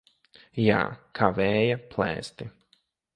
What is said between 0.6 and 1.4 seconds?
Jā, kā